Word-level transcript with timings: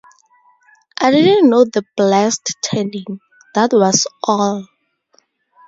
I 0.99 1.11
didn't 1.11 1.47
know 1.47 1.63
the 1.63 1.85
blessed 1.95 2.55
turning, 2.63 3.19
that 3.53 3.69
was 3.71 4.07
all! 4.23 4.67